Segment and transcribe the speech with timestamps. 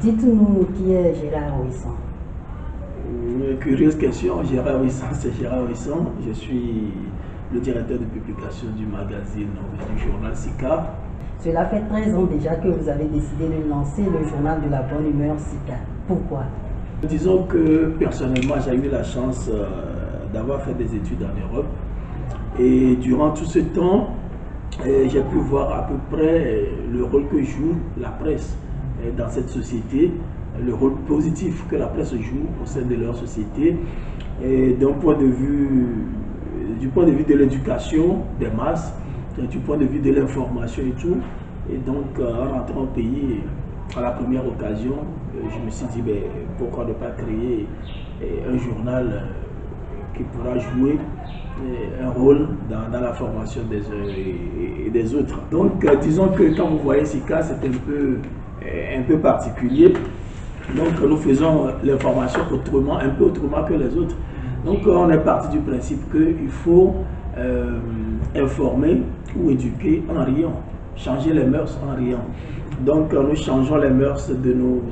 [0.00, 1.94] Dites-nous qui est Gérard Ouissan.
[3.08, 4.42] Une curieuse question.
[4.44, 6.06] Gérard Ouissan, c'est Gérard Ouissan.
[6.26, 6.92] Je suis
[7.52, 9.48] le directeur de publication du magazine
[9.94, 10.94] du journal SICA.
[11.42, 14.82] Cela fait 13 ans déjà que vous avez décidé de lancer le journal de la
[14.82, 15.78] bonne humeur SICA.
[16.06, 16.44] Pourquoi?
[17.08, 19.64] Disons que personnellement, j'ai eu la chance euh,
[20.34, 21.66] d'avoir fait des études en Europe.
[22.58, 24.19] Et durant tout ce temps, euh,
[24.84, 28.56] j'ai pu voir à peu près euh, le rôle que joue la presse
[29.16, 30.12] dans cette société,
[30.62, 33.76] le rôle positif que la presse joue au sein de leur société.
[34.42, 36.04] Et d'un point de vue,
[36.78, 38.92] du point de vue de l'éducation des masses,
[39.50, 41.16] du point de vue de l'information et tout.
[41.72, 43.40] Et donc, en rentrant au pays,
[43.96, 44.96] à la première occasion,
[45.34, 46.22] je me suis dit, ben,
[46.58, 47.66] pourquoi ne pas créer
[48.46, 49.24] un journal
[50.20, 50.98] qui pourra jouer
[52.02, 53.80] un rôle dans, la formation des
[54.90, 55.38] des autres.
[55.50, 58.16] Donc, euh, disons que quand vous voyez ces cas, c'est un peu,
[58.64, 59.92] euh, un peu particulier.
[60.76, 64.16] Donc, nous faisons l'information autrement, un peu autrement que les autres.
[64.64, 66.94] Donc, on est parti du principe qu'il faut
[67.38, 67.78] euh,
[68.36, 69.02] informer
[69.36, 70.60] ou éduquer en riant,
[70.96, 72.24] changer les mœurs en riant.
[72.80, 74.82] Donc, nous changeons les mœurs de nos,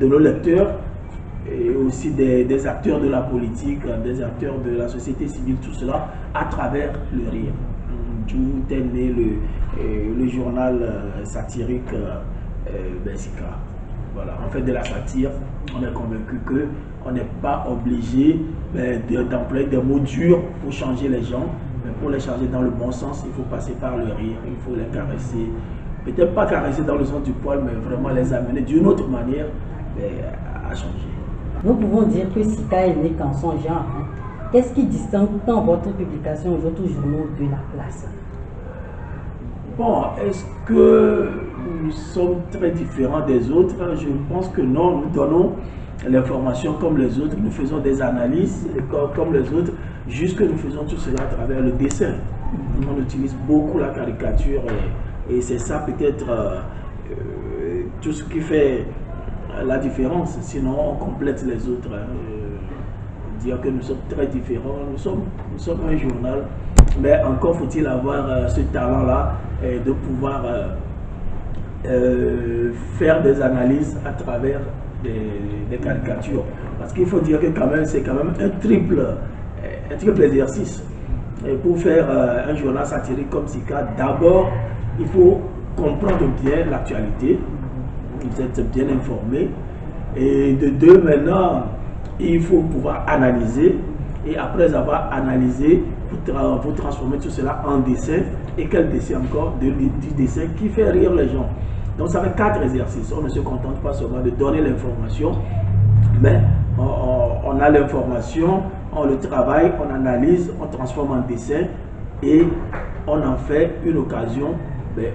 [0.00, 0.74] de nos lecteurs
[1.60, 6.08] et aussi des, acteurs de la politique, des acteurs de la société civile, tout cela
[6.34, 7.52] à travers le rire.
[8.28, 9.22] Tout est né le,
[9.80, 12.20] euh, le journal euh, satirique euh,
[13.04, 13.58] Bessica.
[14.14, 15.30] Voilà, on fait de la satire,
[15.76, 18.38] on est convaincu qu'on n'est pas obligé
[19.30, 21.46] d'employer des mots durs pour changer les gens,
[21.84, 24.56] mais pour les changer dans le bon sens, il faut passer par le rire, il
[24.66, 25.48] faut les caresser.
[26.04, 29.46] Peut-être pas caresser dans le sens du poil, mais vraiment les amener d'une autre manière
[30.70, 31.11] à changer.
[31.64, 33.86] Nous pouvons dire que Sika est né qu'en son genre.
[33.96, 34.06] Hein.
[34.50, 38.06] Qu'est-ce qui distingue tant votre publication aux autres journaux de la place?
[39.78, 41.30] Bon, est-ce que
[41.82, 43.76] nous sommes très différents des autres?
[43.96, 45.52] Je pense que non, nous donnons
[46.08, 48.68] l'information comme les autres, nous faisons des analyses
[49.14, 49.72] comme les autres,
[50.08, 52.14] juste que nous faisons tout cela à travers le dessin.
[52.90, 54.62] On utilise beaucoup la caricature
[55.30, 56.58] et, c'est ça peut-être euh,
[57.10, 58.84] euh, tout ce qui fait
[59.64, 61.88] la différence, sinon on complète les autres.
[61.92, 62.06] Hein.
[62.10, 66.44] Euh, dire que nous sommes très différents, nous sommes, nous sommes un journal,
[67.00, 69.32] mais encore faut-il avoir euh, ce talent-là
[69.62, 70.44] de pouvoir
[71.86, 74.60] euh, faire des analyses à travers
[75.02, 76.44] des, caricatures.
[76.78, 79.04] Parce qu'il faut dire que quand même, c'est quand même un triple,
[79.90, 80.82] un triple exercice.
[81.62, 84.50] Pour faire un journal satirique comme Sika, d'abord,
[84.98, 85.40] il faut
[85.76, 87.38] comprendre bien l'actualité,
[88.24, 89.50] vous êtes bien informé.
[90.16, 91.64] Et de deux, maintenant,
[92.20, 93.76] il faut pouvoir analyser.
[94.26, 98.20] Et après avoir analysé, vous, transformer tout cela en dessin.
[98.56, 101.48] Et quel dessin encore de, Du dessin qui fait rire les gens.
[101.98, 103.12] Donc ça fait quatre exercices.
[103.16, 105.32] On ne se contente pas seulement de donner l'information,
[106.20, 106.40] mais
[106.78, 108.62] on, a l'information,
[108.94, 111.64] on le travaille, on analyse, on transforme en dessin
[112.22, 112.46] et
[113.06, 114.54] on en fait une occasion
[114.96, 115.12] ben,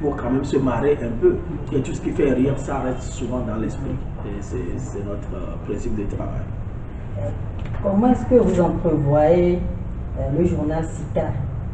[0.00, 1.36] pour quand même se marrer un peu.
[1.72, 3.96] Et tout ce qui fait rire, ça reste souvent dans l'esprit.
[4.26, 6.42] Et c'est notre euh, principe de travail.
[7.82, 9.58] Comment est-ce que vous entrevoyez
[10.18, 11.28] euh, le journal SICA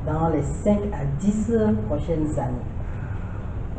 [0.07, 1.53] dans les 5 à 10
[1.89, 2.73] prochaines années?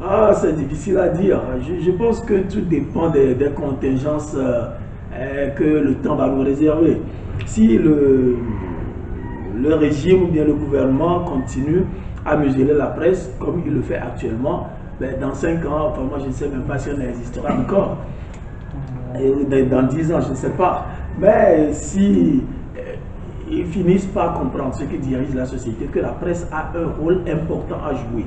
[0.02, 1.40] Ah, c'est difficile à dire.
[1.62, 7.02] Je, pense que tout dépend des, contingences euh, que le temps va nous réserver.
[7.46, 8.38] Si le,
[9.64, 11.84] le régime ou bien le gouvernement continue
[12.26, 14.68] à museler la presse comme il le fait actuellement,
[15.00, 17.98] ben, dans 5 ans, enfin, moi je ne sais même pas si on existera encore.
[19.20, 20.88] Et dans 10 ans, je ne sais pas.
[21.20, 22.44] Mais si
[22.78, 22.82] euh,
[23.50, 27.22] ils finissent par comprendre, ce qui dirige la société, que la presse a un rôle
[27.32, 28.26] important à jouer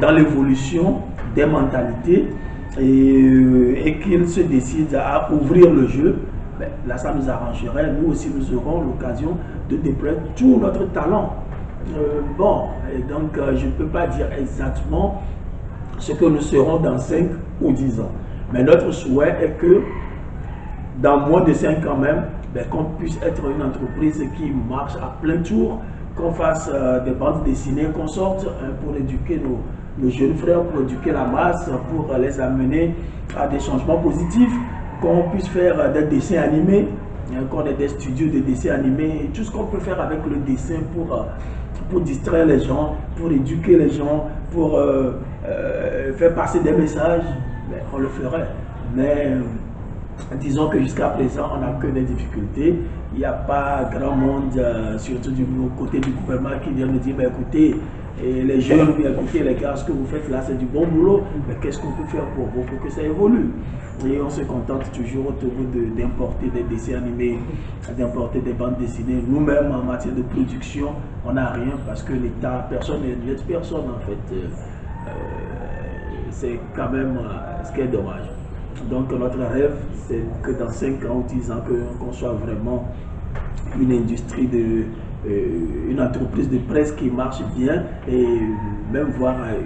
[0.00, 1.00] dans l'évolution
[1.34, 2.28] des mentalités
[2.78, 6.16] et, euh, et qu'ils se décident à ouvrir le jeu,
[6.86, 7.92] là ça nous arrangerait.
[7.92, 9.36] Nous aussi, nous aurons l'occasion
[9.68, 11.32] de déployer tout notre talent
[11.94, 15.22] euh, bon, et donc euh, je ne peux pas dire exactement
[15.98, 17.28] ce que nous serons dans 5
[17.60, 18.10] ou 10 ans.
[18.52, 19.82] Mais notre souhait est que
[21.00, 25.14] dans moins de 5 ans même, ben, qu'on puisse être une entreprise qui marche à
[25.22, 25.80] plein tour,
[26.16, 29.60] qu'on fasse euh, des bandes dessinées, qu'on sorte hein, pour éduquer nos,
[30.02, 32.96] nos, jeunes frères, pour éduquer la masse, pour les amener
[33.38, 34.52] à des changements positifs,
[35.00, 36.88] qu'on puisse faire des dessins animés,
[37.32, 40.36] hein, qu'on ait des studios de dessins animés, tout ce qu'on peut faire avec le
[40.36, 41.26] dessin pour
[41.90, 47.24] pour distraire les gens, pour éduquer les gens, pour euh, euh, faire passer des messages,
[47.92, 48.48] on le ferait.
[48.94, 49.40] Mais euh,
[50.40, 52.78] disons que jusqu'à présent, on n'a que des difficultés.
[53.12, 54.60] Il n'y a pas grand monde,
[54.98, 55.46] surtout du
[55.78, 57.76] côté du gouvernement, qui vient nous dire, ben, écoutez,
[58.22, 61.54] les jeunes, écoutez les gars, ce que vous faites là, c'est du bon boulot, mais
[61.60, 63.50] qu'est-ce qu'on peut faire pour vous pour que ça évolue?
[64.04, 65.50] Et on se contente toujours autour
[65.96, 67.38] d'importer des dessins animés,
[67.96, 69.22] d'importer des bandes dessinées.
[69.26, 70.88] Nous-mêmes, en matière de production,
[71.24, 74.34] on n'a rien parce que l'État, personne n'aide personne en fait.
[74.34, 74.48] Euh,
[75.08, 75.10] euh,
[76.30, 78.35] c'est quand même euh, ce qui est dommage.
[78.84, 79.74] Donc notre rêve,
[80.06, 81.62] c'est que dans 5 ans ou 10 ans,
[81.98, 82.84] qu'on soit vraiment
[83.80, 84.84] une industrie de,
[85.26, 88.26] euh, une entreprise de presse qui marche bien et
[88.92, 89.60] même voir euh,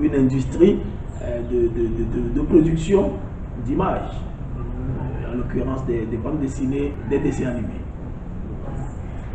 [0.00, 0.80] une industrie
[1.22, 3.12] euh, de, production
[3.64, 4.12] d'images,
[5.28, 7.80] en l'occurrence des, bandes dessinées, des dessins animés.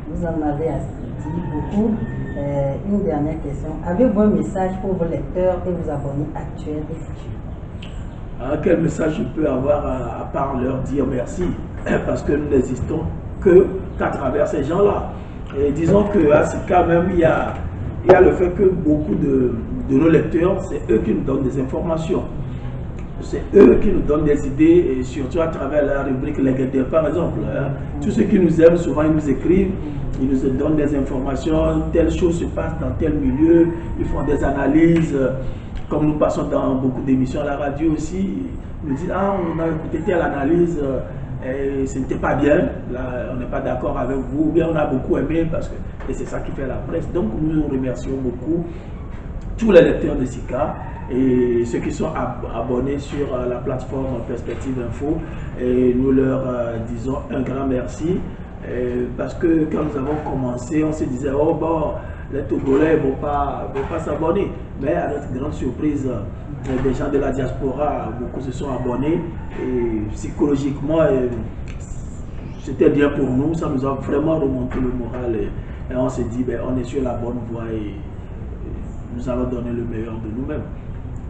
[0.10, 0.70] Vous en avez
[1.20, 1.96] dit beaucoup.
[2.90, 3.72] une dernière question.
[3.86, 7.45] Avez-vous un message pour vos lecteurs et vos abonnés actuels et futurs?
[8.42, 11.44] Ah, Quel message je peux avoir à, part leur dire merci?
[12.06, 13.02] Parce que nous n'existons
[13.42, 13.66] que
[13.98, 15.12] qu'à travers ces gens-là.
[15.58, 17.54] Et disons que à ce cas même, il y a,
[18.22, 19.52] le fait que beaucoup de,
[19.90, 22.24] nos lecteurs, c'est eux qui nous donnent des informations.
[23.22, 27.08] C'est eux qui nous donnent des idées, et surtout à travers la rubrique Les par
[27.08, 27.40] exemple.
[27.48, 27.70] Hein.
[28.02, 29.72] Tous ceux qui nous aiment, souvent, ils nous écrivent,
[30.22, 33.68] ils nous donnent des informations, telle chose se passe dans tel milieu,
[34.00, 35.18] ils font des analyses.
[35.90, 38.44] Comme nous passons dans beaucoup d'émissions à la radio aussi,
[38.84, 40.80] nous disent, ah, on a écouté telle analyse,
[41.46, 44.76] et ce n'était pas bien, là, on n'est pas d'accord avec vous, ou bien on
[44.76, 45.76] a beaucoup aimé, parce que
[46.10, 47.10] et c'est ça qui fait la presse.
[47.12, 48.66] Donc nous remercions beaucoup
[49.58, 50.76] tous les lecteurs de SICA
[51.12, 52.10] et ceux qui sont
[52.54, 55.18] abonnés sur euh, la plateforme Perspective Info.
[55.60, 58.20] Et nous leur euh, disons un grand merci
[59.18, 61.94] parce que quand nous avons commencé, on se disait, oh bon,
[62.34, 64.52] les Togolais ne vont pas, vont pas s'abonner.
[64.82, 66.10] Mais à notre grande surprise,
[66.84, 69.20] des gens de la diaspora, beaucoup se sont abonnés
[69.62, 71.00] et psychologiquement,
[72.64, 76.44] c'était bien pour nous, ça nous a vraiment remonté le moral et, on s'est dit,
[76.44, 77.94] ben, on est sur la bonne voie et,
[79.16, 80.64] nous allons donner le meilleur de nous-mêmes.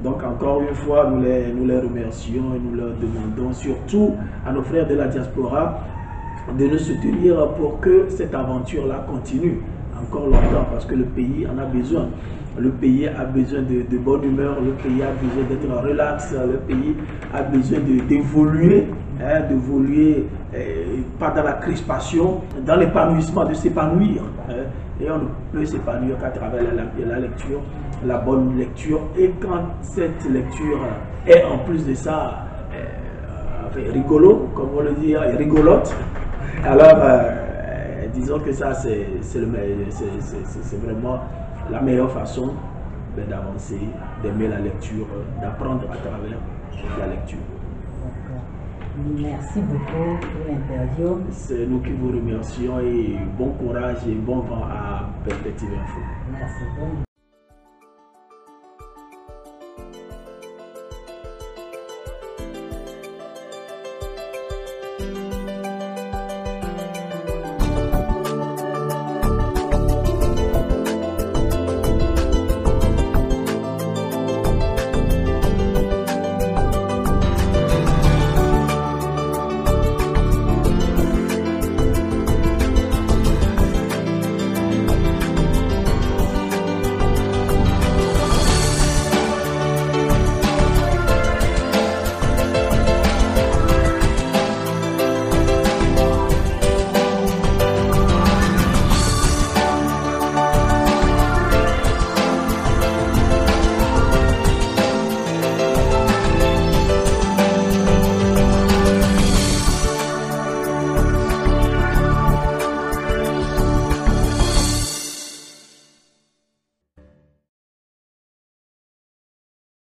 [0.04, 4.14] Donc encore une fois, nous les, nous les remercions et nous leur demandons surtout
[4.46, 5.82] à nos frères de la diaspora
[6.54, 9.62] de nous soutenir pour que cette aventure-là continue
[10.00, 12.08] encore longtemps parce que le pays en a besoin.
[12.58, 16.96] Le pays a besoin de, bonne humeur, le pays a besoin d'être relax, le pays
[17.34, 18.88] a besoin d'évoluer,
[19.22, 24.22] hein, d'évoluer eh, pas dans la crispation, dans l'épanouissement, de s'épanouir.
[24.50, 24.54] Hein.
[25.02, 27.60] et on ne peut s'épanouir qu'à travers la, lecture,
[28.06, 29.02] la bonne lecture.
[29.18, 30.80] Et quand cette lecture
[31.28, 35.94] est en plus de ça eh, rigolo, comme on le dit, rigolote,
[36.64, 39.08] alors euh, disons que ça, c'est
[40.84, 41.20] vraiment
[41.72, 42.54] la meilleure façon
[43.16, 43.80] ben, d'avancer,
[44.24, 45.08] d'aimer la lecture,
[45.42, 46.40] d'apprendre à travers
[47.00, 47.40] la lecture.
[49.18, 51.20] Merci beaucoup pour l'interview.
[51.32, 56.00] C'est nous qui vous remercions et bon courage et bon vent à Perspective Info.
[56.32, 57.06] Merci.